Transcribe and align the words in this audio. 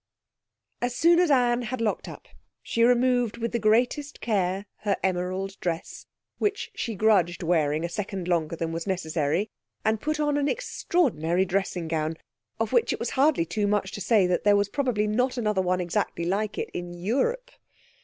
As 0.81 0.95
soon 0.95 1.19
as 1.19 1.29
Anne 1.29 1.61
had 1.61 1.79
locked 1.79 2.07
up 2.09 2.27
she 2.63 2.81
removed 2.81 3.37
with 3.37 3.51
the 3.51 3.59
greatest 3.59 4.19
care 4.19 4.65
her 4.77 4.97
emerald 5.03 5.59
dress, 5.59 6.07
which 6.39 6.71
she 6.73 6.95
grudged 6.95 7.43
wearing 7.43 7.85
a 7.85 7.87
second 7.87 8.27
longer 8.27 8.55
than 8.55 8.71
was 8.71 8.87
necessary, 8.87 9.51
and 9.85 10.01
put 10.01 10.19
on 10.19 10.37
an 10.39 10.49
extraordinary 10.49 11.45
dressing 11.45 11.87
gown, 11.87 12.17
of 12.59 12.73
which 12.73 12.91
it 12.91 12.99
was 12.99 13.11
hardly 13.11 13.45
too 13.45 13.67
much 13.67 13.91
to 13.91 14.01
say 14.01 14.25
that 14.25 14.43
there 14.43 14.55
was 14.57 14.69
probably 14.69 15.05
not 15.05 15.37
another 15.37 15.61
one 15.61 15.79
exactly 15.79 16.25
like 16.25 16.57
it 16.57 16.71
in 16.73 16.91
Europe. 16.95 17.51